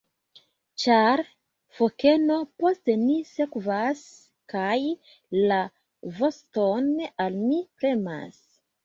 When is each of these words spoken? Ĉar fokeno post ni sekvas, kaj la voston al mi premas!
Ĉar 0.83 1.21
fokeno 1.79 2.37
post 2.63 2.91
ni 3.01 3.17
sekvas, 3.31 4.01
kaj 4.55 4.73
la 5.53 5.61
voston 6.23 6.89
al 7.27 7.39
mi 7.43 7.61
premas! 7.83 8.41